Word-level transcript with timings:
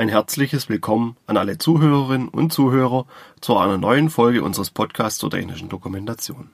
Ein 0.00 0.08
herzliches 0.08 0.70
Willkommen 0.70 1.18
an 1.26 1.36
alle 1.36 1.58
Zuhörerinnen 1.58 2.28
und 2.28 2.54
Zuhörer 2.54 3.04
zu 3.42 3.58
einer 3.58 3.76
neuen 3.76 4.08
Folge 4.08 4.42
unseres 4.42 4.70
Podcasts 4.70 5.18
zur 5.18 5.30
technischen 5.30 5.68
Dokumentation. 5.68 6.48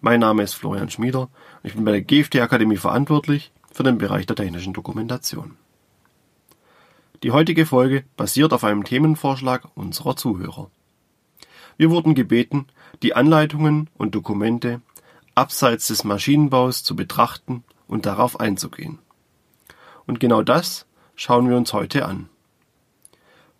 Mein 0.00 0.20
Name 0.20 0.44
ist 0.44 0.54
Florian 0.54 0.88
Schmieder 0.88 1.22
und 1.22 1.30
ich 1.64 1.74
bin 1.74 1.84
bei 1.84 1.90
der 1.90 2.02
GFT 2.02 2.36
Akademie 2.36 2.76
verantwortlich 2.76 3.50
für 3.72 3.82
den 3.82 3.98
Bereich 3.98 4.24
der 4.24 4.36
technischen 4.36 4.72
Dokumentation. 4.72 5.56
Die 7.24 7.32
heutige 7.32 7.66
Folge 7.66 8.04
basiert 8.16 8.52
auf 8.52 8.62
einem 8.62 8.84
Themenvorschlag 8.84 9.64
unserer 9.74 10.14
Zuhörer. 10.14 10.70
Wir 11.76 11.90
wurden 11.90 12.14
gebeten, 12.14 12.68
die 13.02 13.16
Anleitungen 13.16 13.90
und 13.98 14.14
Dokumente 14.14 14.80
abseits 15.34 15.88
des 15.88 16.04
Maschinenbaus 16.04 16.84
zu 16.84 16.94
betrachten 16.94 17.64
und 17.88 18.06
darauf 18.06 18.38
einzugehen. 18.38 19.00
Und 20.06 20.20
genau 20.20 20.42
das 20.42 20.86
schauen 21.16 21.50
wir 21.50 21.56
uns 21.56 21.72
heute 21.72 22.06
an. 22.06 22.29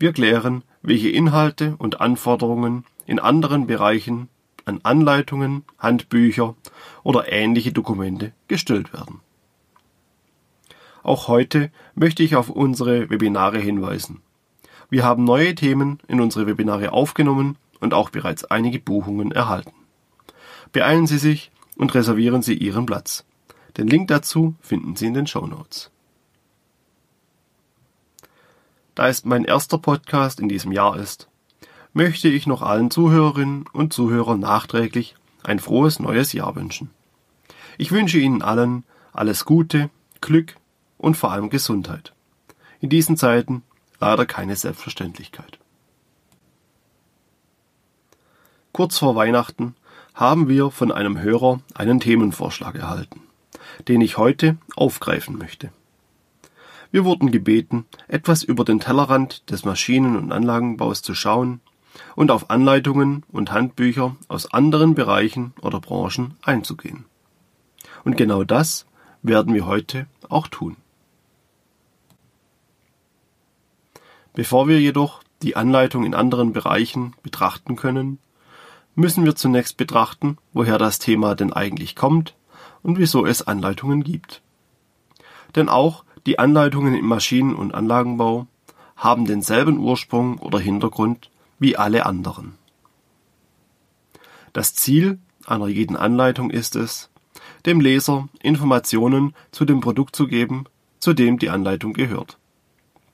Wir 0.01 0.15
klären, 0.15 0.65
welche 0.81 1.11
Inhalte 1.11 1.75
und 1.77 2.01
Anforderungen 2.01 2.87
in 3.05 3.19
anderen 3.19 3.67
Bereichen 3.67 4.31
an 4.65 4.81
Anleitungen, 4.83 5.65
Handbücher 5.79 6.55
oder 7.03 7.31
ähnliche 7.31 7.71
Dokumente 7.71 8.33
gestellt 8.49 8.95
werden. 8.95 9.21
Auch 11.03 11.29
heute 11.29 11.71
möchte 11.95 12.23
ich 12.23 12.35
auf 12.35 12.49
unsere 12.49 13.11
Webinare 13.11 13.59
hinweisen. 13.59 14.23
Wir 14.89 15.05
haben 15.05 15.25
neue 15.25 15.55
Themen 15.55 15.99
in 16.09 16.21
unsere 16.21 16.47
Webinare 16.47 16.93
aufgenommen 16.93 17.59
und 17.81 17.93
auch 17.93 18.09
bereits 18.09 18.45
einige 18.47 18.79
Buchungen 18.79 19.33
erhalten. 19.33 19.75
Beeilen 20.73 21.07
Sie 21.07 21.19
sich 21.19 21.51
und 21.77 21.95
reservieren 21.95 22.41
Sie 22.41 22.55
Ihren 22.55 22.87
Platz. 22.87 23.27
Den 23.77 23.87
Link 23.87 24.09
dazu 24.09 24.55
finden 24.63 24.97
Sie 24.97 25.07
in 25.07 25.15
den 25.15 25.27
Show 25.27 25.47
Notes. 25.47 25.91
Da 29.01 29.09
es 29.09 29.25
mein 29.25 29.47
erster 29.47 29.79
Podcast 29.79 30.41
in 30.41 30.51
diesem 30.51 30.73
Jahr 30.73 30.99
ist, 30.99 31.31
möchte 31.95 32.29
ich 32.29 32.47
noch 32.47 32.61
allen 32.61 32.91
Zuhörerinnen 32.91 33.65
und 33.73 33.95
Zuhörern 33.95 34.41
nachträglich 34.41 35.17
ein 35.43 35.59
frohes 35.59 36.01
neues 36.01 36.35
Jahr 36.35 36.55
wünschen. 36.55 36.91
Ich 37.79 37.93
wünsche 37.93 38.19
Ihnen 38.19 38.43
allen 38.43 38.85
alles 39.15 39.47
Gute, 39.47 39.89
Glück 40.21 40.55
und 40.99 41.17
vor 41.17 41.33
allem 41.33 41.49
Gesundheit. 41.49 42.13
In 42.81 42.91
diesen 42.91 43.17
Zeiten 43.17 43.63
leider 44.01 44.27
keine 44.27 44.55
Selbstverständlichkeit. 44.55 45.59
Kurz 48.73 48.99
vor 48.99 49.17
Weihnachten 49.17 49.77
haben 50.13 50.47
wir 50.47 50.71
von 50.71 50.93
einem 50.93 51.19
Hörer 51.23 51.61
einen 51.73 52.01
Themenvorschlag 52.01 52.75
erhalten, 52.75 53.23
den 53.89 54.03
ich 54.03 54.19
heute 54.19 54.59
aufgreifen 54.77 55.39
möchte. 55.39 55.73
Wir 56.91 57.05
wurden 57.05 57.31
gebeten, 57.31 57.87
etwas 58.09 58.43
über 58.43 58.65
den 58.65 58.81
Tellerrand 58.81 59.49
des 59.51 59.65
Maschinen- 59.65 60.17
und 60.17 60.33
Anlagenbaus 60.33 61.03
zu 61.03 61.15
schauen 61.15 61.61
und 62.17 62.31
auf 62.31 62.51
Anleitungen 62.51 63.25
und 63.31 63.53
Handbücher 63.53 64.17
aus 64.29 64.53
anderen 64.53 64.95
Bereichen 64.95 65.55
oder 65.63 65.81
Branchen 65.81 66.35
einzugehen. 66.43 67.05
Und 68.05 68.17
genau 68.17 68.45
das 68.45 68.87
werden 69.23 69.55
wir 69.55 69.67
heute 69.67 70.07
auch 70.29 70.49
tun. 70.49 70.77
Bevor 74.35 74.69
wir 74.69 74.81
jedoch 74.81 75.23
die 75.43 75.57
Anleitung 75.57 76.05
in 76.05 76.15
anderen 76.15 76.53
Bereichen 76.53 77.15
betrachten 77.23 77.77
können, 77.77 78.19
müssen 78.95 79.25
wir 79.25 79.37
zunächst 79.37 79.77
betrachten, 79.77 80.39
woher 80.53 80.79
das 80.79 80.99
Thema 80.99 81.35
denn 81.35 81.53
eigentlich 81.53 81.97
kommt 81.97 82.35
und 82.83 82.99
wieso 82.99 83.27
es 83.27 83.43
Anleitungen 83.43 84.03
gibt. 84.03 84.43
Denn 85.57 85.69
auch 85.69 86.05
die 86.27 86.39
Anleitungen 86.39 86.95
im 86.95 87.07
Maschinen- 87.07 87.55
und 87.55 87.75
Anlagenbau 87.75 88.47
haben 88.97 89.25
denselben 89.25 89.79
Ursprung 89.79 90.39
oder 90.39 90.59
Hintergrund 90.59 91.31
wie 91.59 91.77
alle 91.77 92.07
anderen. 92.07 92.55
Das 94.53 94.75
Ziel 94.75 95.19
einer 95.47 95.69
jeden 95.69 95.97
Anleitung 95.97 96.51
ist 96.51 96.77
es, 96.77 97.11
dem 97.67 97.81
Leser 97.81 98.29
Informationen 98.43 99.35
zu 99.53 99.65
dem 99.65 99.81
Produkt 99.81 100.17
zu 100.17 100.27
geben, 100.27 100.65
zu 100.99 101.13
dem 101.13 101.39
die 101.39 101.51
Anleitung 101.51 101.93
gehört. 101.93 102.39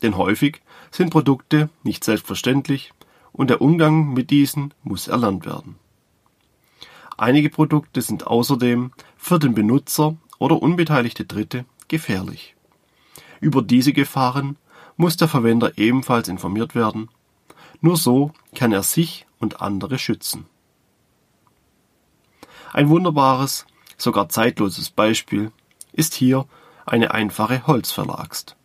Denn 0.02 0.16
häufig 0.16 0.60
sind 0.90 1.10
Produkte 1.10 1.68
nicht 1.82 2.04
selbstverständlich 2.04 2.92
und 3.32 3.50
der 3.50 3.60
Umgang 3.60 4.12
mit 4.12 4.30
diesen 4.30 4.74
muss 4.82 5.08
erlernt 5.08 5.46
werden. 5.46 5.76
Einige 7.16 7.48
Produkte 7.48 8.02
sind 8.02 8.26
außerdem 8.26 8.92
für 9.16 9.38
den 9.38 9.54
Benutzer 9.54 10.16
oder 10.38 10.60
unbeteiligte 10.60 11.24
Dritte 11.24 11.64
gefährlich. 11.88 12.55
Über 13.40 13.62
diese 13.62 13.92
Gefahren 13.92 14.56
muss 14.96 15.16
der 15.16 15.28
Verwender 15.28 15.76
ebenfalls 15.76 16.28
informiert 16.28 16.74
werden, 16.74 17.08
nur 17.80 17.96
so 17.96 18.32
kann 18.54 18.72
er 18.72 18.82
sich 18.82 19.26
und 19.38 19.60
andere 19.60 19.98
schützen. 19.98 20.46
Ein 22.72 22.88
wunderbares, 22.88 23.66
sogar 23.96 24.28
zeitloses 24.28 24.90
Beispiel 24.90 25.52
ist 25.92 26.14
hier 26.14 26.46
eine 26.84 27.12
einfache 27.12 27.66
Holzverlagst. 27.66 28.56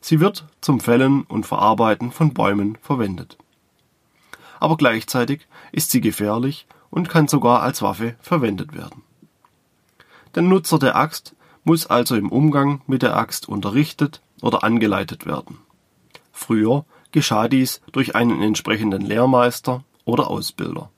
Sie 0.00 0.20
wird 0.20 0.46
zum 0.60 0.80
Fällen 0.80 1.22
und 1.22 1.46
Verarbeiten 1.46 2.12
von 2.12 2.34
Bäumen 2.34 2.76
verwendet. 2.80 3.38
Aber 4.58 4.76
gleichzeitig 4.76 5.46
ist 5.72 5.90
sie 5.90 6.00
gefährlich 6.00 6.66
und 6.90 7.08
kann 7.08 7.28
sogar 7.28 7.62
als 7.62 7.82
Waffe 7.82 8.16
verwendet 8.20 8.74
werden. 8.74 9.02
Der 10.34 10.42
Nutzer 10.42 10.78
der 10.78 10.96
Axt 10.96 11.35
muss 11.66 11.86
also 11.86 12.14
im 12.14 12.30
Umgang 12.30 12.80
mit 12.86 13.02
der 13.02 13.16
Axt 13.16 13.48
unterrichtet 13.48 14.22
oder 14.40 14.62
angeleitet 14.62 15.26
werden. 15.26 15.58
Früher 16.30 16.84
geschah 17.10 17.48
dies 17.48 17.80
durch 17.90 18.14
einen 18.14 18.40
entsprechenden 18.40 19.02
Lehrmeister 19.02 19.82
oder 20.04 20.30
Ausbilder. 20.30 20.90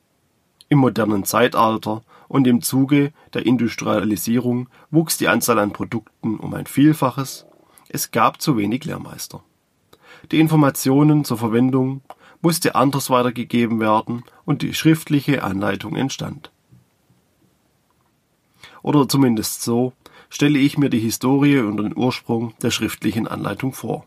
Im 0.69 0.79
modernen 0.79 1.25
Zeitalter 1.25 2.03
und 2.29 2.47
im 2.47 2.61
Zuge 2.61 3.15
der 3.33 3.47
Industrialisierung 3.47 4.69
wuchs 4.91 5.17
die 5.17 5.29
Anzahl 5.29 5.59
an 5.59 5.73
Produkten 5.73 6.37
um 6.37 6.53
ein 6.53 6.67
Vielfaches, 6.67 7.47
es 7.89 8.11
gab 8.11 8.43
zu 8.43 8.59
wenig 8.59 8.85
Lehrmeister. 8.85 9.43
Die 10.31 10.39
Informationen 10.39 11.25
zur 11.25 11.39
Verwendung 11.39 12.03
musste 12.43 12.75
anders 12.75 13.09
weitergegeben 13.09 13.81
werden 13.81 14.23
und 14.45 14.61
die 14.61 14.75
schriftliche 14.75 15.43
Anleitung 15.43 15.97
entstand. 15.97 16.51
Oder 18.83 19.09
zumindest 19.09 19.63
so, 19.63 19.93
stelle 20.31 20.59
ich 20.59 20.79
mir 20.79 20.91
die 20.91 20.99
Historie 20.99 21.59
und 21.59 21.79
den 21.79 21.97
Ursprung 21.97 22.55
der 22.63 22.71
schriftlichen 22.71 23.27
Anleitung 23.27 23.73
vor. 23.73 24.05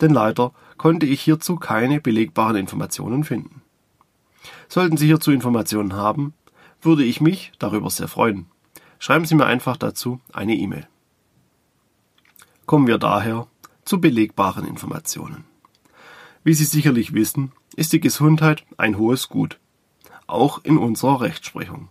Denn 0.00 0.12
leider 0.12 0.52
konnte 0.76 1.06
ich 1.06 1.20
hierzu 1.20 1.56
keine 1.56 2.00
belegbaren 2.00 2.56
Informationen 2.56 3.24
finden. 3.24 3.62
Sollten 4.68 4.96
Sie 4.96 5.06
hierzu 5.06 5.32
Informationen 5.32 5.94
haben, 5.94 6.34
würde 6.80 7.04
ich 7.04 7.20
mich 7.20 7.52
darüber 7.58 7.90
sehr 7.90 8.08
freuen. 8.08 8.46
Schreiben 8.98 9.24
Sie 9.24 9.34
mir 9.34 9.46
einfach 9.46 9.76
dazu 9.76 10.20
eine 10.32 10.54
E-Mail. 10.54 10.86
Kommen 12.66 12.86
wir 12.86 12.98
daher 12.98 13.46
zu 13.84 14.00
belegbaren 14.00 14.66
Informationen. 14.66 15.44
Wie 16.44 16.54
Sie 16.54 16.64
sicherlich 16.64 17.12
wissen, 17.14 17.52
ist 17.74 17.92
die 17.92 18.00
Gesundheit 18.00 18.64
ein 18.76 18.98
hohes 18.98 19.28
Gut, 19.28 19.58
auch 20.26 20.64
in 20.64 20.78
unserer 20.78 21.20
Rechtsprechung. 21.20 21.88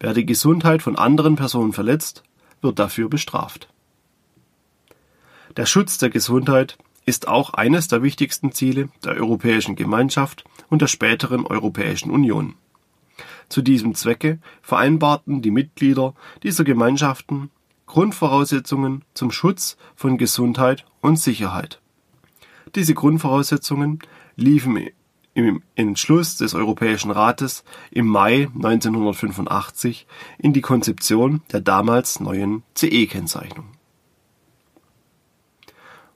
Wer 0.00 0.14
die 0.14 0.26
Gesundheit 0.26 0.82
von 0.82 0.96
anderen 0.96 1.36
Personen 1.36 1.72
verletzt, 1.72 2.22
wird 2.60 2.78
dafür 2.78 3.08
bestraft. 3.08 3.68
Der 5.56 5.66
Schutz 5.66 5.98
der 5.98 6.10
Gesundheit 6.10 6.78
ist 7.06 7.26
auch 7.26 7.54
eines 7.54 7.88
der 7.88 8.02
wichtigsten 8.02 8.52
Ziele 8.52 8.90
der 9.04 9.14
Europäischen 9.14 9.76
Gemeinschaft 9.76 10.44
und 10.68 10.82
der 10.82 10.88
späteren 10.88 11.46
Europäischen 11.46 12.10
Union. 12.10 12.54
Zu 13.48 13.62
diesem 13.62 13.94
Zwecke 13.94 14.38
vereinbarten 14.60 15.40
die 15.40 15.50
Mitglieder 15.50 16.14
dieser 16.42 16.64
Gemeinschaften 16.64 17.50
Grundvoraussetzungen 17.86 19.04
zum 19.14 19.30
Schutz 19.30 19.78
von 19.96 20.18
Gesundheit 20.18 20.84
und 21.00 21.18
Sicherheit. 21.18 21.80
Diese 22.74 22.92
Grundvoraussetzungen 22.92 24.00
liefen 24.36 24.76
im 25.46 25.62
Entschluss 25.76 26.36
des 26.36 26.54
Europäischen 26.54 27.12
Rates 27.12 27.62
im 27.92 28.06
Mai 28.06 28.48
1985 28.56 30.06
in 30.38 30.52
die 30.52 30.60
Konzeption 30.60 31.42
der 31.52 31.60
damals 31.60 32.18
neuen 32.18 32.64
CE-Kennzeichnung. 32.74 33.66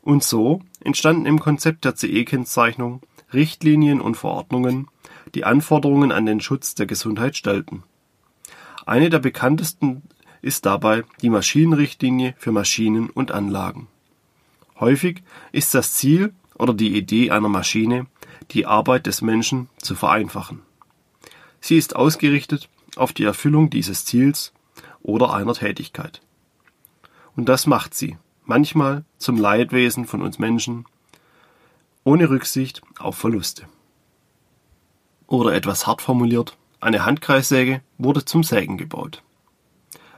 Und 0.03 0.25
so 0.25 0.61
entstanden 0.81 1.27
im 1.27 1.39
Konzept 1.39 1.85
der 1.85 1.95
CE-Kennzeichnung 1.95 3.01
Richtlinien 3.33 4.01
und 4.01 4.17
Verordnungen, 4.17 4.89
die 5.37 5.45
Anforderungen 5.45 6.11
an 6.11 6.27
den 6.27 6.41
Schutz 6.41 6.75
der 6.75 6.87
Gesundheit 6.87 7.37
stellten. 7.37 7.85
Eine 8.85 9.09
der 9.09 9.21
bekanntesten 9.21 10.03
ist 10.43 10.67
dabei 10.67 11.05
die 11.23 11.31
Maschinenrichtlinie 11.31 12.35
für 12.37 12.51
Maschinen 12.51 13.09
und 13.09 13.31
Anlagen. 13.31 13.87
Häufig 14.81 15.23
ist 15.53 15.75
das 15.75 15.95
Ziel 15.95 16.35
oder 16.59 16.75
die 16.75 16.97
Idee 16.97 17.31
einer 17.31 17.49
Maschine 17.49 18.07
die 18.51 18.67
Arbeit 18.67 19.07
des 19.07 19.23
Menschen 19.23 19.69
zu 19.79 19.95
vereinfachen. 19.95 20.63
Sie 21.61 21.77
ist 21.77 21.97
ausgerichtet 21.97 22.69
auf 22.97 23.13
die 23.13 23.25
Erfüllung 23.25 23.71
dieses 23.71 24.05
Ziels 24.05 24.53
oder 25.01 25.33
einer 25.33 25.55
Tätigkeit. 25.55 26.21
Und 27.37 27.49
das 27.49 27.67
macht 27.67 27.95
sie 27.95 28.19
manchmal 28.45 29.05
zum 29.19 29.37
Leidwesen 29.39 30.07
von 30.07 30.23
uns 30.23 30.39
Menschen, 30.39 30.85
ohne 32.05 32.29
Rücksicht 32.29 32.83
auf 32.99 33.17
Verluste. 33.17 33.67
Oder 35.27 35.55
etwas 35.55 35.87
hart 35.87 36.03
formuliert, 36.03 36.57
eine 36.81 37.05
Handkreissäge 37.05 37.81
wurde 37.97 38.25
zum 38.25 38.43
Sägen 38.43 38.77
gebaut. 38.77 39.23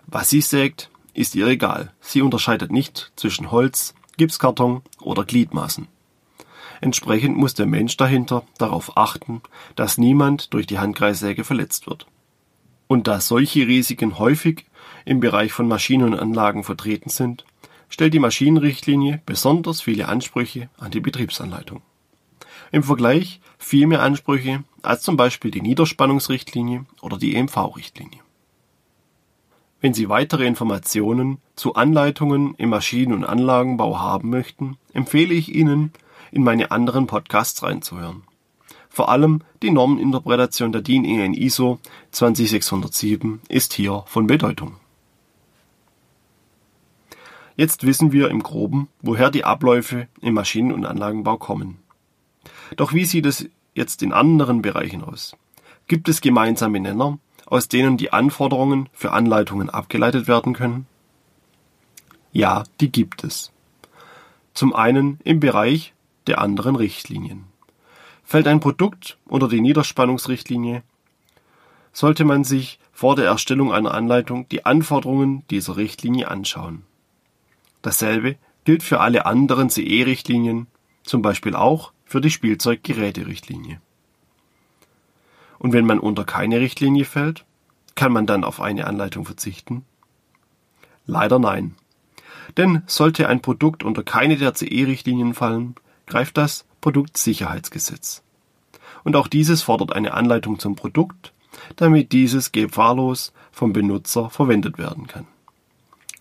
Was 0.06 0.30
sie 0.30 0.40
sägt, 0.40 0.90
ist 1.12 1.34
ihr 1.34 1.46
egal. 1.46 1.92
Sie 2.00 2.22
unterscheidet 2.22 2.72
nicht 2.72 3.12
zwischen 3.16 3.50
Holz, 3.50 3.94
Gipskarton 4.16 4.82
oder 5.00 5.24
Gliedmaßen. 5.24 5.88
Entsprechend 6.84 7.38
muss 7.38 7.54
der 7.54 7.64
Mensch 7.64 7.96
dahinter 7.96 8.44
darauf 8.58 8.98
achten, 8.98 9.40
dass 9.74 9.96
niemand 9.96 10.52
durch 10.52 10.66
die 10.66 10.78
Handkreissäge 10.78 11.42
verletzt 11.42 11.86
wird. 11.86 12.06
Und 12.88 13.06
da 13.08 13.22
solche 13.22 13.66
Risiken 13.66 14.18
häufig 14.18 14.66
im 15.06 15.18
Bereich 15.18 15.50
von 15.50 15.66
Maschinen 15.66 16.12
und 16.12 16.20
Anlagen 16.20 16.62
vertreten 16.62 17.08
sind, 17.08 17.46
stellt 17.88 18.12
die 18.12 18.18
Maschinenrichtlinie 18.18 19.22
besonders 19.24 19.80
viele 19.80 20.08
Ansprüche 20.08 20.68
an 20.76 20.90
die 20.90 21.00
Betriebsanleitung. 21.00 21.80
Im 22.70 22.82
Vergleich 22.82 23.40
viel 23.56 23.86
mehr 23.86 24.02
Ansprüche 24.02 24.62
als 24.82 25.00
zum 25.00 25.16
Beispiel 25.16 25.50
die 25.50 25.62
Niederspannungsrichtlinie 25.62 26.84
oder 27.00 27.16
die 27.16 27.34
EMV-Richtlinie. 27.34 28.20
Wenn 29.80 29.94
Sie 29.94 30.10
weitere 30.10 30.46
Informationen 30.46 31.38
zu 31.56 31.76
Anleitungen 31.76 32.54
im 32.56 32.68
Maschinen- 32.68 33.14
und 33.14 33.24
Anlagenbau 33.24 34.00
haben 34.00 34.28
möchten, 34.28 34.76
empfehle 34.92 35.32
ich 35.32 35.54
Ihnen, 35.54 35.90
in 36.34 36.42
meine 36.42 36.70
anderen 36.72 37.06
Podcasts 37.06 37.62
reinzuhören. 37.62 38.24
Vor 38.88 39.08
allem 39.08 39.42
die 39.62 39.70
Normeninterpretation 39.70 40.72
der 40.72 40.82
DIN 40.82 41.04
EN 41.04 41.32
ISO 41.34 41.78
20607 42.10 43.40
ist 43.48 43.72
hier 43.72 44.04
von 44.06 44.26
Bedeutung. 44.26 44.76
Jetzt 47.56 47.86
wissen 47.86 48.10
wir 48.10 48.30
im 48.30 48.42
Groben, 48.42 48.88
woher 49.00 49.30
die 49.30 49.44
Abläufe 49.44 50.08
im 50.20 50.34
Maschinen- 50.34 50.72
und 50.72 50.86
Anlagenbau 50.86 51.36
kommen. 51.36 51.78
Doch 52.76 52.92
wie 52.92 53.04
sieht 53.04 53.26
es 53.26 53.48
jetzt 53.74 54.02
in 54.02 54.12
anderen 54.12 54.60
Bereichen 54.60 55.04
aus? 55.04 55.36
Gibt 55.86 56.08
es 56.08 56.20
gemeinsame 56.20 56.80
Nenner, 56.80 57.18
aus 57.46 57.68
denen 57.68 57.96
die 57.96 58.12
Anforderungen 58.12 58.88
für 58.92 59.12
Anleitungen 59.12 59.70
abgeleitet 59.70 60.26
werden 60.26 60.52
können? 60.52 60.86
Ja, 62.32 62.64
die 62.80 62.90
gibt 62.90 63.22
es. 63.22 63.52
Zum 64.52 64.74
einen 64.74 65.20
im 65.22 65.38
Bereich 65.40 65.94
der 66.26 66.40
anderen 66.40 66.76
Richtlinien. 66.76 67.44
Fällt 68.24 68.46
ein 68.46 68.60
Produkt 68.60 69.18
unter 69.26 69.48
die 69.48 69.60
Niederspannungsrichtlinie, 69.60 70.82
sollte 71.92 72.24
man 72.24 72.44
sich 72.44 72.78
vor 72.92 73.16
der 73.16 73.26
Erstellung 73.26 73.72
einer 73.72 73.94
Anleitung 73.94 74.48
die 74.48 74.64
Anforderungen 74.64 75.44
dieser 75.48 75.76
Richtlinie 75.76 76.28
anschauen. 76.28 76.82
Dasselbe 77.82 78.36
gilt 78.64 78.82
für 78.82 79.00
alle 79.00 79.26
anderen 79.26 79.68
CE-Richtlinien, 79.68 80.66
zum 81.02 81.22
Beispiel 81.22 81.54
auch 81.54 81.92
für 82.04 82.20
die 82.20 82.30
Spielzeuggeräte-Richtlinie. 82.30 83.80
Und 85.58 85.72
wenn 85.72 85.86
man 85.86 85.98
unter 85.98 86.24
keine 86.24 86.60
Richtlinie 86.60 87.04
fällt, 87.04 87.44
kann 87.94 88.12
man 88.12 88.26
dann 88.26 88.44
auf 88.44 88.60
eine 88.60 88.86
Anleitung 88.86 89.24
verzichten? 89.24 89.84
Leider 91.06 91.38
nein. 91.38 91.74
Denn 92.56 92.82
sollte 92.86 93.28
ein 93.28 93.40
Produkt 93.40 93.84
unter 93.84 94.02
keine 94.02 94.36
der 94.36 94.54
CE-Richtlinien 94.54 95.34
fallen, 95.34 95.74
greift 96.06 96.36
das 96.36 96.64
Produktsicherheitsgesetz. 96.80 98.22
Und 99.04 99.16
auch 99.16 99.28
dieses 99.28 99.62
fordert 99.62 99.92
eine 99.92 100.14
Anleitung 100.14 100.58
zum 100.58 100.76
Produkt, 100.76 101.32
damit 101.76 102.12
dieses 102.12 102.52
gefahrlos 102.52 103.32
vom 103.52 103.72
Benutzer 103.72 104.30
verwendet 104.30 104.78
werden 104.78 105.06
kann. 105.06 105.26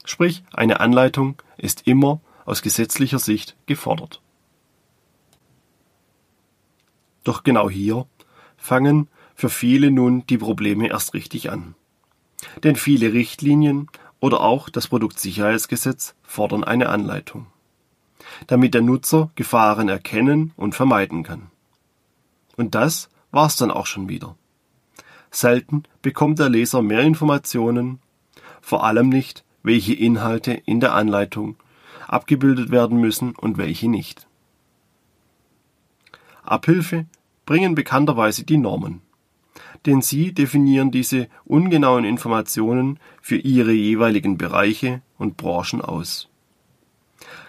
Sprich, 0.06 0.44
eine 0.54 0.80
Anleitung 0.80 1.42
ist 1.58 1.88
immer 1.88 2.20
aus 2.46 2.62
gesetzlicher 2.62 3.20
Sicht 3.20 3.56
gefordert. 3.66 4.22
Doch 7.24 7.44
genau 7.44 7.70
hier 7.70 8.06
fangen 8.58 9.08
für 9.36 9.50
viele 9.50 9.92
nun 9.92 10.26
die 10.28 10.38
Probleme 10.38 10.90
erst 10.90 11.14
richtig 11.14 11.50
an. 11.50 11.76
Denn 12.64 12.76
viele 12.76 13.14
Richtlinien 13.14 13.88
oder 14.20 14.42
auch 14.42 14.70
das 14.70 14.88
Produktsicherheitsgesetz 14.88 16.16
fordern 16.24 16.64
eine 16.64 16.90
Anleitung, 16.90 17.48
damit 18.48 18.74
der 18.74 18.82
Nutzer 18.82 19.32
Gefahren 19.36 19.90
erkennen 19.90 20.52
und 20.56 20.76
vermeiden 20.76 21.24
kann. 21.24 21.48
Und 22.56 22.76
das 22.76 23.10
war's 23.32 23.56
dann 23.56 23.72
auch 23.72 23.86
schon 23.86 24.10
wieder. 24.10 24.36
Selten 25.32 25.84
bekommt 26.02 26.40
der 26.40 26.50
Leser 26.50 26.82
mehr 26.82 27.02
Informationen, 27.02 28.00
vor 28.62 28.84
allem 28.84 29.10
nicht, 29.10 29.44
welche 29.64 29.94
Inhalte 29.94 30.54
in 30.54 30.80
der 30.80 30.94
Anleitung 30.94 31.56
abgebildet 32.08 32.70
werden 32.70 33.00
müssen 33.00 33.34
und 33.36 33.58
welche 33.58 33.90
nicht. 33.90 34.28
Abhilfe 36.44 37.06
bringen 37.46 37.74
bekannterweise 37.74 38.44
die 38.44 38.58
Normen, 38.58 39.02
denn 39.86 40.02
sie 40.02 40.34
definieren 40.34 40.92
diese 40.92 41.28
ungenauen 41.46 42.06
Informationen 42.06 43.00
für 43.22 43.38
ihre 43.38 43.72
jeweiligen 43.72 44.38
Bereiche 44.38 45.02
und 45.18 45.38
Branchen 45.38 45.82
aus. 45.82 46.30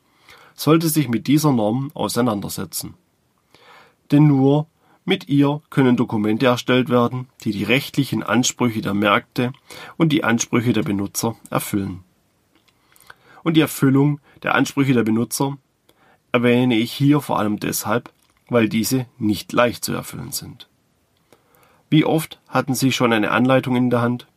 sollte 0.56 0.90
sich 0.90 1.08
mit 1.08 1.28
dieser 1.28 1.54
Norm 1.54 1.92
auseinandersetzen. 1.94 2.96
Denn 4.12 4.28
nur 4.28 4.68
mit 5.04 5.30
ihr 5.30 5.62
können 5.70 5.98
Dokumente 5.98 6.46
erstellt 6.46 6.90
werden, 6.90 7.28
die 7.44 7.52
die 7.52 7.64
rechtlichen 7.64 8.24
Ansprüche 8.24 8.82
der 8.82 8.94
Märkte 8.94 9.54
und 9.98 10.10
die 10.10 10.24
Ansprüche 10.24 10.74
der 10.74 10.84
Benutzer 10.84 11.36
erfüllen. 11.50 12.04
Und 13.44 13.58
die 13.58 13.62
Erfüllung 13.62 14.20
der 14.44 14.54
Ansprüche 14.56 14.94
der 14.94 15.04
Benutzer 15.04 15.58
erwähne 16.32 16.76
ich 16.76 16.92
hier 16.92 17.22
vor 17.22 17.40
allem 17.40 17.60
deshalb, 17.60 18.12
weil 18.50 18.70
diese 18.70 19.08
nicht 19.18 19.54
leicht 19.54 19.84
zu 19.84 19.94
erfüllen 19.94 20.32
sind. 20.32 20.68
Wie 21.90 22.06
oft 22.06 22.40
hatten 22.48 22.76
Sie 22.76 22.92
schon 22.92 23.12
eine 23.12 23.32
Anleitung 23.32 23.76
in 23.76 23.90
der 23.90 24.02
Hand, 24.02 24.28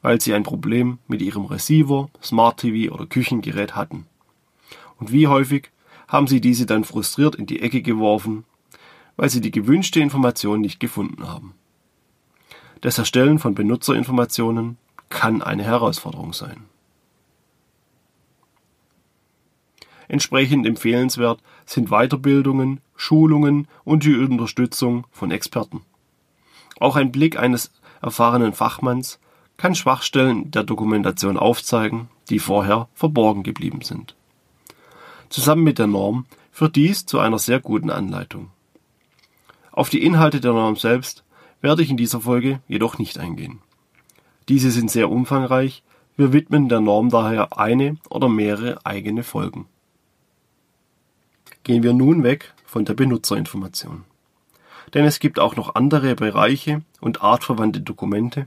weil 0.00 0.20
Sie 0.20 0.32
ein 0.32 0.42
Problem 0.42 0.98
mit 1.08 1.20
Ihrem 1.22 1.46
Receiver, 1.46 2.08
Smart 2.22 2.60
TV 2.60 2.94
oder 2.94 3.06
Küchengerät 3.06 3.74
hatten? 3.74 4.06
Und 4.98 5.12
wie 5.12 5.26
häufig 5.26 5.70
haben 6.08 6.26
Sie 6.26 6.40
diese 6.40 6.66
dann 6.66 6.84
frustriert 6.84 7.34
in 7.34 7.46
die 7.46 7.60
Ecke 7.60 7.82
geworfen, 7.82 8.44
weil 9.16 9.28
Sie 9.30 9.40
die 9.40 9.50
gewünschte 9.50 10.00
Information 10.00 10.60
nicht 10.60 10.80
gefunden 10.80 11.26
haben? 11.28 11.54
Das 12.80 12.98
Erstellen 12.98 13.38
von 13.38 13.54
Benutzerinformationen 13.54 14.76
kann 15.08 15.42
eine 15.42 15.64
Herausforderung 15.64 16.32
sein. 16.32 16.64
Entsprechend 20.08 20.66
empfehlenswert 20.66 21.40
sind 21.64 21.88
Weiterbildungen, 21.88 22.80
Schulungen 22.94 23.68
und 23.84 24.04
die 24.04 24.16
Unterstützung 24.16 25.06
von 25.10 25.30
Experten. 25.30 25.80
Auch 26.78 26.96
ein 26.96 27.10
Blick 27.12 27.38
eines 27.38 27.72
erfahrenen 28.02 28.52
Fachmanns 28.52 29.18
kann 29.56 29.74
Schwachstellen 29.74 30.50
der 30.50 30.64
Dokumentation 30.64 31.38
aufzeigen, 31.38 32.08
die 32.28 32.38
vorher 32.38 32.88
verborgen 32.94 33.42
geblieben 33.42 33.80
sind. 33.82 34.14
Zusammen 35.30 35.64
mit 35.64 35.78
der 35.78 35.86
Norm 35.86 36.26
führt 36.50 36.76
dies 36.76 37.06
zu 37.06 37.18
einer 37.18 37.38
sehr 37.38 37.60
guten 37.60 37.90
Anleitung. 37.90 38.50
Auf 39.74 39.90
die 39.90 40.02
Inhalte 40.04 40.40
der 40.40 40.52
Norm 40.52 40.76
selbst 40.76 41.24
werde 41.60 41.82
ich 41.82 41.90
in 41.90 41.96
dieser 41.96 42.20
Folge 42.20 42.60
jedoch 42.68 42.98
nicht 42.98 43.18
eingehen. 43.18 43.58
Diese 44.48 44.70
sind 44.70 44.88
sehr 44.88 45.10
umfangreich, 45.10 45.82
wir 46.16 46.32
widmen 46.32 46.68
der 46.68 46.78
Norm 46.78 47.10
daher 47.10 47.58
eine 47.58 47.96
oder 48.08 48.28
mehrere 48.28 48.86
eigene 48.86 49.24
Folgen. 49.24 49.66
Gehen 51.64 51.82
wir 51.82 51.92
nun 51.92 52.22
weg 52.22 52.54
von 52.64 52.84
der 52.84 52.94
Benutzerinformation. 52.94 54.04
Denn 54.92 55.06
es 55.06 55.18
gibt 55.18 55.40
auch 55.40 55.56
noch 55.56 55.74
andere 55.74 56.14
Bereiche 56.14 56.82
und 57.00 57.24
artverwandte 57.24 57.80
Dokumente, 57.80 58.46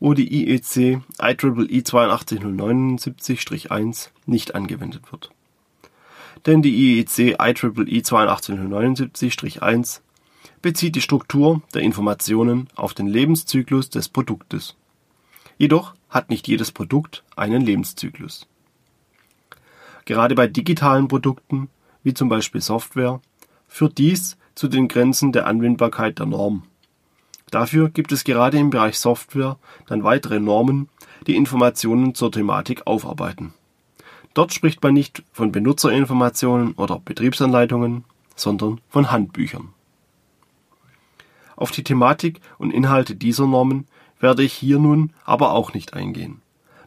wo 0.00 0.12
die 0.12 0.42
IEC 0.42 0.76
IEEE 0.76 1.02
82079-1 1.18 4.08
nicht 4.26 4.56
angewendet 4.56 5.12
wird. 5.12 5.30
Denn 6.46 6.62
die 6.62 6.98
IEC 6.98 7.18
IEEE 7.18 7.36
82079-1 7.36 10.00
bezieht 10.62 10.96
die 10.96 11.00
Struktur 11.00 11.62
der 11.74 11.82
Informationen 11.82 12.68
auf 12.74 12.94
den 12.94 13.06
Lebenszyklus 13.06 13.90
des 13.90 14.08
Produktes. 14.08 14.76
Jedoch 15.56 15.94
hat 16.08 16.30
nicht 16.30 16.48
jedes 16.48 16.72
Produkt 16.72 17.24
einen 17.36 17.62
Lebenszyklus. 17.62 18.46
Gerade 20.04 20.34
bei 20.34 20.46
digitalen 20.46 21.08
Produkten, 21.08 21.68
wie 22.02 22.14
zum 22.14 22.28
Beispiel 22.28 22.60
Software, 22.60 23.20
führt 23.66 23.98
dies 23.98 24.38
zu 24.54 24.68
den 24.68 24.88
Grenzen 24.88 25.32
der 25.32 25.46
Anwendbarkeit 25.46 26.18
der 26.18 26.26
Norm. 26.26 26.62
Dafür 27.50 27.90
gibt 27.90 28.12
es 28.12 28.24
gerade 28.24 28.58
im 28.58 28.70
Bereich 28.70 28.98
Software 28.98 29.58
dann 29.86 30.04
weitere 30.04 30.40
Normen, 30.40 30.88
die 31.26 31.36
Informationen 31.36 32.14
zur 32.14 32.32
Thematik 32.32 32.86
aufarbeiten. 32.86 33.54
Dort 34.34 34.52
spricht 34.52 34.82
man 34.82 34.94
nicht 34.94 35.22
von 35.32 35.52
Benutzerinformationen 35.52 36.72
oder 36.72 37.00
Betriebsanleitungen, 37.04 38.04
sondern 38.36 38.80
von 38.88 39.10
Handbüchern. 39.10 39.74
Auf 41.58 41.72
die 41.72 41.82
Thematik 41.82 42.40
und 42.58 42.70
Inhalte 42.70 43.16
dieser 43.16 43.48
Normen 43.48 43.88
werde 44.20 44.44
ich 44.44 44.52
hier 44.52 44.78
nun 44.78 45.12
aber 45.24 45.50
auch 45.50 45.74
nicht 45.74 45.92
eingehen. 45.92 46.40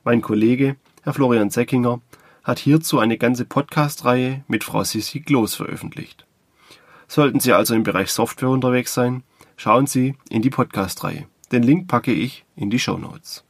Mein 0.06 0.22
Kollege, 0.22 0.78
Herr 1.04 1.14
Florian 1.14 1.50
Seckinger, 1.50 2.00
hat 2.46 2.58
hierzu 2.58 2.98
eine 2.98 3.18
ganze 3.18 3.44
Podcast-Reihe 3.44 4.46
mit 4.48 4.64
Frau 4.64 4.86
Sissi 4.86 5.20
Gloß 5.20 5.56
veröffentlicht. 5.56 6.26
Sollten 7.10 7.42
Sie 7.42 7.52
also 7.52 7.76
im 7.76 7.84
Bereich 7.84 8.12
Software 8.14 8.48
unterwegs 8.48 8.94
sein, 8.94 9.24
schauen 9.58 9.88
Sie 9.88 10.16
in 10.30 10.42
die 10.42 10.50
Podcast-Reihe. 10.50 11.26
Den 11.52 11.64
Link 11.64 11.90
packe 11.90 12.14
ich 12.14 12.46
in 12.56 12.70
die 12.70 12.80
Show 12.80 12.98
Notes. 12.98 13.44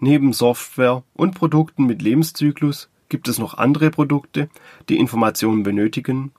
Neben 0.00 0.32
Software 0.32 1.04
und 1.14 1.36
Produkten 1.36 1.84
mit 1.84 2.02
Lebenszyklus 2.02 2.90
gibt 3.08 3.28
es 3.28 3.38
noch 3.38 3.54
andere 3.56 3.92
Produkte, 3.92 4.48
die 4.88 4.98
Informationen 4.98 5.62
benötigen, 5.62 6.32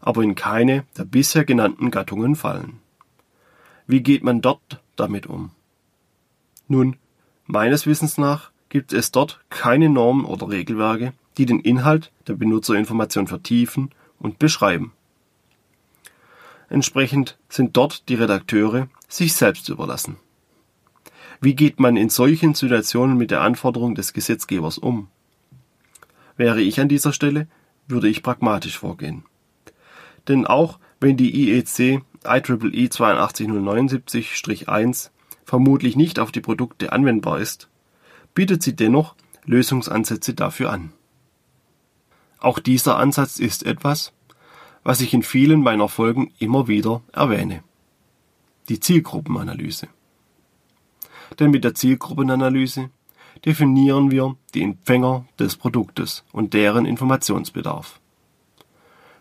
aber 0.00 0.22
in 0.22 0.34
keine 0.34 0.84
der 0.96 1.04
bisher 1.04 1.44
genannten 1.44 1.90
Gattungen 1.90 2.36
fallen. 2.36 2.80
Wie 3.86 4.02
geht 4.02 4.22
man 4.22 4.40
dort 4.40 4.82
damit 4.96 5.26
um? 5.26 5.50
Nun, 6.66 6.96
meines 7.46 7.86
Wissens 7.86 8.18
nach 8.18 8.50
gibt 8.68 8.92
es 8.92 9.10
dort 9.10 9.40
keine 9.48 9.88
Normen 9.88 10.24
oder 10.24 10.48
Regelwerke, 10.48 11.14
die 11.38 11.46
den 11.46 11.60
Inhalt 11.60 12.12
der 12.26 12.34
Benutzerinformation 12.34 13.26
vertiefen 13.26 13.90
und 14.18 14.38
beschreiben. 14.38 14.92
Entsprechend 16.68 17.38
sind 17.48 17.76
dort 17.76 18.08
die 18.08 18.14
Redakteure 18.14 18.88
sich 19.08 19.32
selbst 19.32 19.68
überlassen. 19.68 20.16
Wie 21.40 21.54
geht 21.54 21.80
man 21.80 21.96
in 21.96 22.10
solchen 22.10 22.54
Situationen 22.54 23.16
mit 23.16 23.30
der 23.30 23.40
Anforderung 23.40 23.94
des 23.94 24.12
Gesetzgebers 24.12 24.76
um? 24.76 25.08
Wäre 26.36 26.60
ich 26.60 26.80
an 26.80 26.88
dieser 26.88 27.12
Stelle, 27.12 27.46
würde 27.86 28.08
ich 28.08 28.22
pragmatisch 28.22 28.78
vorgehen. 28.78 29.24
Denn 30.28 30.46
auch 30.46 30.78
wenn 31.00 31.16
die 31.16 31.34
IEC 31.34 31.78
IEEE 31.78 32.02
82079-1 32.24 35.10
vermutlich 35.44 35.94
nicht 35.96 36.18
auf 36.18 36.32
die 36.32 36.40
Produkte 36.40 36.92
anwendbar 36.92 37.38
ist, 37.40 37.68
bietet 38.34 38.62
sie 38.62 38.74
dennoch 38.76 39.14
Lösungsansätze 39.44 40.34
dafür 40.34 40.70
an. 40.70 40.92
Auch 42.38 42.58
dieser 42.58 42.98
Ansatz 42.98 43.38
ist 43.38 43.64
etwas, 43.64 44.12
was 44.84 45.00
ich 45.00 45.14
in 45.14 45.22
vielen 45.22 45.62
meiner 45.62 45.88
Folgen 45.88 46.34
immer 46.38 46.68
wieder 46.68 47.00
erwähne. 47.12 47.62
Die 48.68 48.80
Zielgruppenanalyse. 48.80 49.88
Denn 51.38 51.50
mit 51.50 51.64
der 51.64 51.74
Zielgruppenanalyse 51.74 52.90
definieren 53.44 54.10
wir 54.10 54.36
die 54.54 54.62
Empfänger 54.62 55.26
des 55.38 55.56
Produktes 55.56 56.24
und 56.32 56.54
deren 56.54 56.84
Informationsbedarf. 56.84 58.00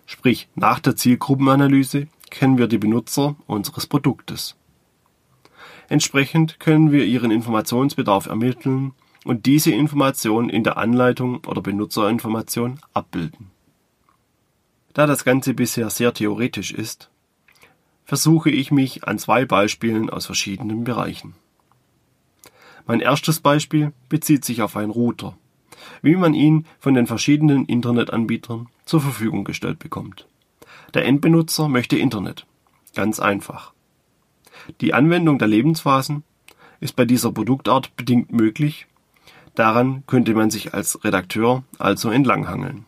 Sprich, 0.08 0.48
nach 0.56 0.80
der 0.80 0.96
Zielgruppenanalyse 0.96 2.08
kennen 2.30 2.58
wir 2.58 2.68
die 2.68 2.78
Benutzer 2.78 3.36
unseres 3.46 3.88
Produktes. 3.88 4.56
Entsprechend 5.90 6.62
können 6.62 6.92
wir 6.94 7.06
ihren 7.06 7.30
Informationsbedarf 7.30 8.26
ermitteln 8.26 8.94
und 9.26 9.46
diese 9.46 9.72
Information 9.72 10.50
in 10.50 10.64
der 10.64 10.78
Anleitung 10.78 11.46
oder 11.46 11.62
Benutzerinformation 11.62 12.80
abbilden. 12.94 13.52
Da 14.94 15.08
das 15.08 15.26
Ganze 15.26 15.54
bisher 15.54 15.90
sehr 15.90 16.14
theoretisch 16.14 16.72
ist, 16.72 17.10
versuche 18.06 18.50
ich 18.50 18.72
mich 18.72 19.04
an 19.04 19.20
zwei 19.20 19.44
Beispielen 19.44 20.10
aus 20.10 20.26
verschiedenen 20.26 20.86
Bereichen. 20.86 21.36
Mein 22.86 23.02
erstes 23.02 23.42
Beispiel 23.42 23.92
bezieht 24.08 24.46
sich 24.46 24.62
auf 24.62 24.78
einen 24.78 24.92
Router, 24.92 25.38
wie 26.02 26.16
man 26.16 26.34
ihn 26.34 26.66
von 26.80 26.94
den 26.94 27.08
verschiedenen 27.08 27.66
Internetanbietern 27.66 28.70
zur 28.88 29.02
Verfügung 29.02 29.44
gestellt 29.44 29.80
bekommt. 29.80 30.28
Der 30.94 31.06
Endbenutzer 31.06 31.68
möchte 31.68 31.98
Internet. 31.98 32.46
Ganz 32.96 33.20
einfach. 33.20 33.74
Die 34.82 34.94
Anwendung 34.94 35.38
der 35.38 35.48
Lebensphasen 35.48 36.24
ist 36.80 36.96
bei 36.96 37.06
dieser 37.06 37.32
Produktart 37.32 37.96
bedingt 37.96 38.32
möglich. 38.32 38.88
Daran 39.56 40.04
könnte 40.08 40.34
man 40.34 40.50
sich 40.50 40.74
als 40.74 41.04
Redakteur 41.04 41.64
also 41.80 42.10
entlanghangeln. 42.10 42.86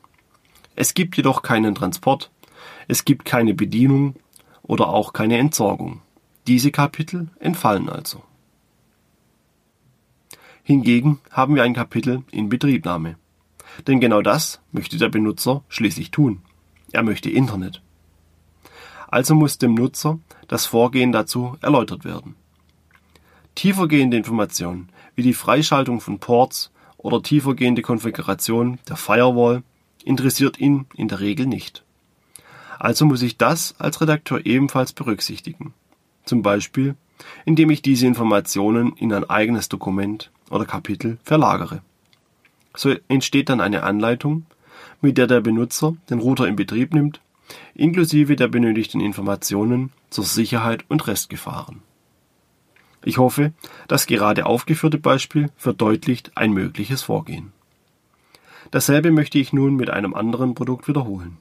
Es 0.76 0.94
gibt 0.94 1.18
jedoch 1.18 1.42
keinen 1.42 1.76
Transport, 1.76 2.32
es 2.88 3.06
gibt 3.06 3.26
keine 3.26 3.54
Bedienung 3.54 4.16
oder 4.62 4.90
auch 4.90 5.14
keine 5.14 5.38
Entsorgung. 5.38 6.02
Diese 6.48 6.72
Kapitel 6.72 7.28
entfallen 7.40 7.90
also. 7.90 8.24
Hingegen 10.64 11.20
haben 11.32 11.56
wir 11.56 11.64
ein 11.64 11.74
Kapitel 11.74 12.24
in 12.32 12.50
Betriebnahme. 12.50 13.16
Denn 13.88 14.00
genau 14.00 14.22
das 14.22 14.62
möchte 14.72 14.98
der 14.98 15.10
Benutzer 15.10 15.64
schließlich 15.70 16.12
tun. 16.12 16.42
Er 16.92 17.04
möchte 17.04 17.30
Internet. 17.30 17.82
Also 19.08 19.36
muss 19.36 19.58
dem 19.58 19.74
Nutzer 19.74 20.20
das 20.48 20.66
Vorgehen 20.66 21.12
dazu 21.12 21.58
erläutert 21.62 22.06
werden. 22.06 22.36
Tiefergehende 23.56 24.18
Informationen 24.18 24.90
wie 25.16 25.24
die 25.24 25.34
Freischaltung 25.34 26.00
von 26.00 26.20
Ports 26.20 26.72
oder 26.98 27.22
tiefergehende 27.22 27.82
Konfiguration 27.82 28.80
der 28.88 28.96
Firewall 28.96 29.64
interessiert 30.04 30.60
ihn 30.60 30.86
in 30.96 31.08
der 31.08 31.20
Regel 31.20 31.46
nicht. 31.46 31.84
Also 32.78 33.06
muss 33.06 33.22
ich 33.22 33.38
das 33.38 33.76
als 33.80 34.00
Redakteur 34.00 34.46
ebenfalls 34.46 34.94
berücksichtigen. 34.94 35.74
Zum 36.24 36.42
Beispiel, 36.42 36.96
indem 37.46 37.70
ich 37.70 37.82
diese 37.82 38.08
Informationen 38.08 38.94
in 38.96 39.12
ein 39.12 39.30
eigenes 39.30 39.68
Dokument 39.68 40.32
oder 40.50 40.66
Kapitel 40.66 41.18
verlagere. 41.24 41.82
So 42.80 42.96
entsteht 43.10 43.50
dann 43.50 43.60
eine 43.60 43.84
Anleitung, 43.84 44.46
mit 45.02 45.18
der 45.18 45.28
der 45.28 45.42
Benutzer 45.42 45.98
den 46.10 46.20
Router 46.20 46.48
in 46.48 46.56
Betrieb 46.56 46.94
nimmt 46.94 47.20
inklusive 47.74 48.38
der 48.38 48.48
benötigten 48.48 49.02
Informationen 49.02 49.92
zur 50.10 50.24
Sicherheit 50.24 50.86
und 50.88 51.08
Restgefahren. 51.08 51.82
Ich 53.04 53.18
hoffe, 53.18 53.52
das 53.90 54.08
gerade 54.08 54.46
aufgeführte 54.46 54.98
Beispiel 54.98 55.50
verdeutlicht 55.58 56.32
ein 56.36 56.54
mögliches 56.54 57.02
Vorgehen. 57.02 57.52
Dasselbe 58.72 59.12
möchte 59.12 59.40
ich 59.40 59.52
nun 59.52 59.76
mit 59.76 59.90
einem 59.90 60.14
anderen 60.14 60.54
Produkt 60.54 60.88
wiederholen. 60.88 61.38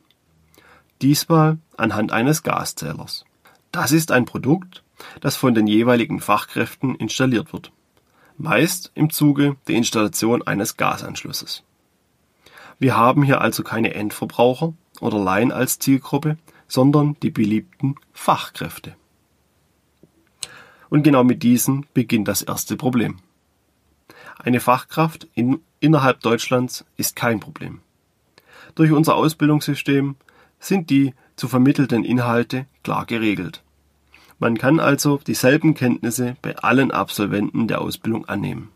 Diesmal 1.02 1.59
anhand 1.76 2.11
eines 2.11 2.42
Gaszählers. 2.42 3.25
Das 3.71 3.92
ist 3.92 4.11
ein 4.11 4.25
Produkt, 4.25 4.83
das 5.21 5.37
von 5.37 5.54
den 5.54 5.68
jeweiligen 5.68 6.18
Fachkräften 6.18 6.97
installiert 6.97 7.52
wird, 7.52 7.71
meist 8.38 8.92
im 8.95 9.11
Zuge 9.11 9.57
der 9.66 9.76
Installation 9.76 10.42
eines 10.47 10.76
Gasanschlusses. 10.76 11.62
Wir 12.78 12.97
haben 12.97 13.23
hier 13.23 13.40
also 13.40 13.62
keine 13.62 13.95
Endverbraucher, 13.95 14.73
oder 15.00 15.18
Laien 15.18 15.52
als 15.52 15.78
Zielgruppe, 15.78 16.38
sondern 16.66 17.16
die 17.23 17.30
beliebten 17.30 17.97
Fachkräfte. 18.12 18.95
Und 20.90 21.02
genau 21.02 21.25
mit 21.25 21.42
diesen 21.42 21.87
beginnt 21.95 22.28
das 22.28 22.42
erste 22.42 22.76
Problem. 22.76 23.18
Eine 24.38 24.61
Fachkraft 24.61 25.28
in, 25.35 25.61
innerhalb 25.80 26.21
Deutschlands 26.21 26.85
ist 26.97 27.16
kein 27.16 27.40
Problem. 27.40 27.80
Durch 28.75 28.92
unser 28.92 29.16
Ausbildungssystem 29.16 30.16
sind 30.61 30.90
die 30.90 31.14
zu 31.37 31.49
vermittelnden 31.49 32.04
Inhalte 32.04 32.66
klar 32.83 33.07
geregelt. 33.07 33.62
Man 34.38 34.57
kann 34.57 34.78
also 34.78 35.18
dieselben 35.18 35.75
Kenntnisse 35.75 36.37
bei 36.42 36.57
allen 36.57 36.90
Absolventen 36.90 37.66
der 37.66 37.80
Ausbildung 37.80 38.28
annehmen. 38.28 38.71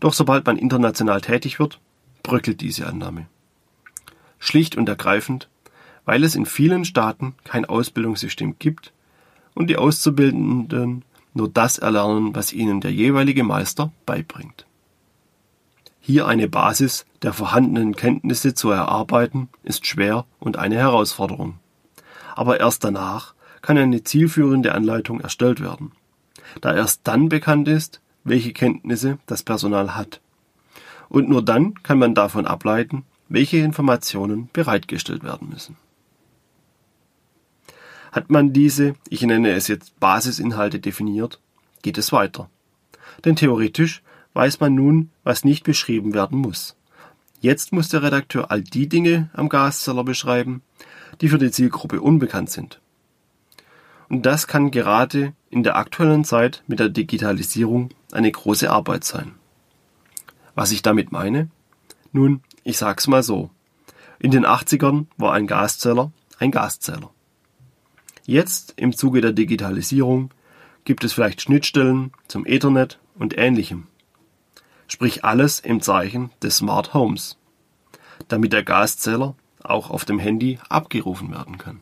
Doch 0.00 0.12
sobald 0.12 0.44
man 0.46 0.56
international 0.56 1.20
tätig 1.20 1.58
wird, 1.60 1.80
bröckelt 2.22 2.60
diese 2.60 2.86
Annahme. 2.86 3.26
Schlicht 4.38 4.76
und 4.76 4.88
ergreifend, 4.88 5.48
weil 6.04 6.24
es 6.24 6.34
in 6.34 6.46
vielen 6.46 6.84
Staaten 6.84 7.34
kein 7.44 7.64
Ausbildungssystem 7.64 8.56
gibt 8.58 8.92
und 9.54 9.68
die 9.68 9.76
Auszubildenden 9.76 11.04
nur 11.32 11.48
das 11.48 11.78
erlernen, 11.78 12.34
was 12.34 12.52
ihnen 12.52 12.80
der 12.80 12.92
jeweilige 12.92 13.44
Meister 13.44 13.92
beibringt. 14.06 14.66
Hier 16.00 16.26
eine 16.26 16.48
Basis 16.48 17.06
der 17.22 17.32
vorhandenen 17.32 17.96
Kenntnisse 17.96 18.54
zu 18.54 18.70
erarbeiten, 18.70 19.48
ist 19.62 19.86
schwer 19.86 20.26
und 20.38 20.58
eine 20.58 20.76
Herausforderung. 20.76 21.58
Aber 22.34 22.60
erst 22.60 22.84
danach 22.84 23.33
kann 23.64 23.78
eine 23.78 24.04
zielführende 24.04 24.74
Anleitung 24.74 25.20
erstellt 25.20 25.60
werden. 25.60 25.92
da 26.60 26.74
erst 26.74 27.00
dann 27.04 27.30
bekannt 27.30 27.66
ist, 27.66 28.02
welche 28.22 28.52
Kenntnisse 28.52 29.18
das 29.24 29.42
Personal 29.42 29.96
hat. 29.96 30.20
Und 31.08 31.30
nur 31.30 31.42
dann 31.42 31.82
kann 31.82 31.98
man 31.98 32.14
davon 32.14 32.44
ableiten, 32.46 33.04
welche 33.30 33.56
Informationen 33.56 34.50
bereitgestellt 34.52 35.24
werden 35.24 35.48
müssen. 35.48 35.76
Hat 38.12 38.30
man 38.30 38.52
diese, 38.52 38.96
ich 39.08 39.22
nenne 39.22 39.52
es 39.52 39.66
jetzt 39.66 39.98
Basisinhalte 39.98 40.78
definiert, 40.78 41.40
geht 41.80 41.96
es 41.96 42.12
weiter. 42.12 42.50
Denn 43.24 43.34
theoretisch 43.34 44.02
weiß 44.34 44.60
man 44.60 44.74
nun, 44.74 45.10
was 45.22 45.42
nicht 45.42 45.64
beschrieben 45.64 46.12
werden 46.12 46.38
muss. 46.38 46.76
Jetzt 47.40 47.72
muss 47.72 47.88
der 47.88 48.02
Redakteur 48.02 48.50
all 48.50 48.60
die 48.60 48.90
Dinge 48.90 49.30
am 49.32 49.48
Gaszeller 49.48 50.04
beschreiben, 50.04 50.60
die 51.22 51.28
für 51.28 51.38
die 51.38 51.50
Zielgruppe 51.50 52.02
unbekannt 52.02 52.50
sind. 52.50 52.82
Und 54.14 54.26
das 54.26 54.46
kann 54.46 54.70
gerade 54.70 55.32
in 55.50 55.64
der 55.64 55.74
aktuellen 55.74 56.22
Zeit 56.22 56.62
mit 56.68 56.78
der 56.78 56.88
Digitalisierung 56.88 57.88
eine 58.12 58.30
große 58.30 58.70
Arbeit 58.70 59.02
sein. 59.02 59.32
Was 60.54 60.70
ich 60.70 60.82
damit 60.82 61.10
meine? 61.10 61.50
Nun, 62.12 62.40
ich 62.62 62.78
sag's 62.78 63.08
mal 63.08 63.24
so. 63.24 63.50
In 64.20 64.30
den 64.30 64.46
80ern 64.46 65.06
war 65.16 65.32
ein 65.32 65.48
Gaszähler 65.48 66.12
ein 66.38 66.52
Gaszähler. 66.52 67.10
Jetzt, 68.24 68.74
im 68.76 68.96
Zuge 68.96 69.20
der 69.20 69.32
Digitalisierung, 69.32 70.30
gibt 70.84 71.02
es 71.02 71.12
vielleicht 71.12 71.42
Schnittstellen 71.42 72.12
zum 72.28 72.46
Ethernet 72.46 73.00
und 73.16 73.36
ähnlichem. 73.36 73.88
Sprich 74.86 75.24
alles 75.24 75.58
im 75.58 75.80
Zeichen 75.80 76.30
des 76.40 76.58
Smart 76.58 76.94
Homes, 76.94 77.36
damit 78.28 78.52
der 78.52 78.62
Gaszähler 78.62 79.34
auch 79.64 79.90
auf 79.90 80.04
dem 80.04 80.20
Handy 80.20 80.60
abgerufen 80.68 81.32
werden 81.32 81.58
kann. 81.58 81.80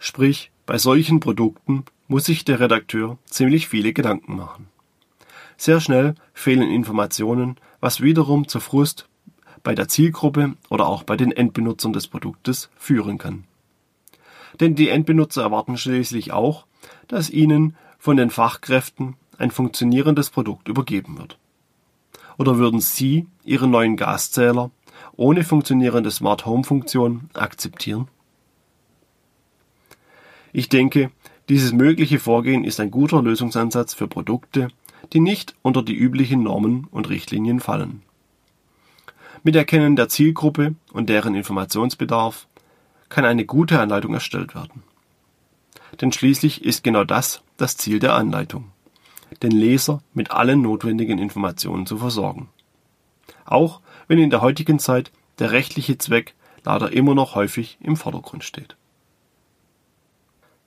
Sprich, 0.00 0.50
bei 0.70 0.78
solchen 0.78 1.18
Produkten 1.18 1.84
muss 2.06 2.26
sich 2.26 2.44
der 2.44 2.60
Redakteur 2.60 3.18
ziemlich 3.24 3.66
viele 3.66 3.92
Gedanken 3.92 4.36
machen. 4.36 4.68
Sehr 5.56 5.80
schnell 5.80 6.14
fehlen 6.32 6.70
Informationen, 6.70 7.56
was 7.80 8.02
wiederum 8.02 8.46
zu 8.46 8.60
Frust 8.60 9.08
bei 9.64 9.74
der 9.74 9.88
Zielgruppe 9.88 10.54
oder 10.68 10.86
auch 10.86 11.02
bei 11.02 11.16
den 11.16 11.32
Endbenutzern 11.32 11.92
des 11.92 12.06
Produktes 12.06 12.70
führen 12.76 13.18
kann. 13.18 13.48
Denn 14.60 14.76
die 14.76 14.90
Endbenutzer 14.90 15.42
erwarten 15.42 15.76
schließlich 15.76 16.30
auch, 16.30 16.66
dass 17.08 17.30
ihnen 17.30 17.76
von 17.98 18.16
den 18.16 18.30
Fachkräften 18.30 19.16
ein 19.38 19.50
funktionierendes 19.50 20.30
Produkt 20.30 20.68
übergeben 20.68 21.18
wird. 21.18 21.36
Oder 22.38 22.58
würden 22.58 22.78
Sie 22.78 23.26
Ihren 23.42 23.72
neuen 23.72 23.96
Gaszähler 23.96 24.70
ohne 25.16 25.42
funktionierende 25.42 26.12
Smart 26.12 26.46
Home 26.46 26.62
Funktion 26.62 27.28
akzeptieren? 27.34 28.06
Ich 30.52 30.68
denke, 30.68 31.10
dieses 31.48 31.72
mögliche 31.72 32.18
Vorgehen 32.18 32.64
ist 32.64 32.80
ein 32.80 32.90
guter 32.90 33.22
Lösungsansatz 33.22 33.94
für 33.94 34.08
Produkte, 34.08 34.68
die 35.12 35.20
nicht 35.20 35.54
unter 35.62 35.82
die 35.82 35.94
üblichen 35.94 36.42
Normen 36.42 36.86
und 36.90 37.08
Richtlinien 37.08 37.60
fallen. 37.60 38.02
Mit 39.42 39.56
Erkennen 39.56 39.96
der 39.96 40.08
Zielgruppe 40.08 40.74
und 40.92 41.08
deren 41.08 41.34
Informationsbedarf 41.34 42.46
kann 43.08 43.24
eine 43.24 43.44
gute 43.44 43.80
Anleitung 43.80 44.14
erstellt 44.14 44.54
werden. 44.54 44.82
Denn 46.00 46.12
schließlich 46.12 46.64
ist 46.64 46.84
genau 46.84 47.04
das 47.04 47.42
das 47.56 47.76
Ziel 47.76 47.98
der 47.98 48.14
Anleitung, 48.14 48.70
den 49.42 49.50
Leser 49.50 50.02
mit 50.14 50.30
allen 50.30 50.62
notwendigen 50.62 51.18
Informationen 51.18 51.86
zu 51.86 51.98
versorgen. 51.98 52.48
Auch 53.44 53.80
wenn 54.06 54.18
in 54.18 54.30
der 54.30 54.42
heutigen 54.42 54.78
Zeit 54.78 55.10
der 55.38 55.52
rechtliche 55.52 55.98
Zweck 55.98 56.34
leider 56.64 56.92
immer 56.92 57.14
noch 57.14 57.34
häufig 57.34 57.78
im 57.80 57.96
Vordergrund 57.96 58.44
steht. 58.44 58.76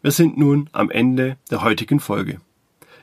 Wir 0.04 0.12
sind 0.12 0.38
nun 0.38 0.70
am 0.74 0.92
Ende 0.92 1.38
der 1.50 1.62
heutigen 1.62 2.02
Folge. 2.02 2.42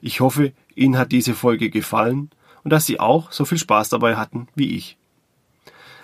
Ich 0.02 0.20
hoffe, 0.20 0.52
Ihnen 0.74 0.98
hat 0.98 1.12
diese 1.12 1.32
Folge 1.32 1.70
gefallen 1.70 2.28
und 2.62 2.74
dass 2.74 2.84
Sie 2.84 3.00
auch 3.00 3.32
so 3.32 3.46
viel 3.46 3.56
Spaß 3.56 3.88
dabei 3.88 4.16
hatten 4.16 4.48
wie 4.54 4.76
ich. 4.76 4.98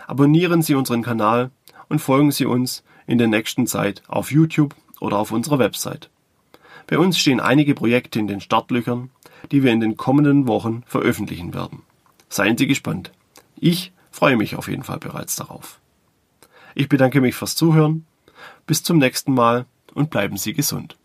Abonnieren 0.06 0.62
Sie 0.62 0.74
unseren 0.74 1.02
Kanal 1.02 1.50
und 1.90 1.98
folgen 1.98 2.32
Sie 2.32 2.46
uns 2.46 2.82
in 3.06 3.18
der 3.18 3.26
nächsten 3.26 3.66
Zeit 3.66 4.02
auf 4.08 4.32
YouTube 4.32 4.74
oder 4.98 5.18
auf 5.18 5.32
unserer 5.32 5.58
Website. 5.58 6.08
Bei 6.86 6.98
uns 6.98 7.18
stehen 7.18 7.40
einige 7.40 7.74
Projekte 7.74 8.18
in 8.18 8.26
den 8.26 8.40
Startlöchern, 8.40 9.10
die 9.52 9.62
wir 9.62 9.72
in 9.72 9.80
den 9.80 9.98
kommenden 9.98 10.46
Wochen 10.46 10.82
veröffentlichen 10.86 11.52
werden. 11.52 11.82
Seien 12.30 12.56
Sie 12.56 12.66
gespannt. 12.66 13.12
Ich 13.54 13.92
freue 14.10 14.38
mich 14.38 14.56
auf 14.56 14.66
jeden 14.66 14.82
Fall 14.82 14.98
bereits 14.98 15.36
darauf. 15.36 15.78
Ich 16.74 16.88
bedanke 16.88 17.20
mich 17.20 17.34
fürs 17.34 17.54
Zuhören. 17.54 18.06
Bis 18.66 18.82
zum 18.82 18.96
nächsten 18.96 19.34
Mal 19.34 19.66
und 19.96 20.10
bleiben 20.10 20.36
Sie 20.36 20.52
gesund. 20.52 20.96